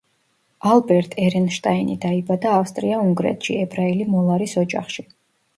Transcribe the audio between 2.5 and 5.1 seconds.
ავსტრია-უნგრეთში, ებრაელი მოლარის ოჯახში.